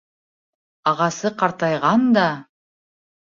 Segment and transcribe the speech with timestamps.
[0.91, 2.25] Ағасы ҡартайған да...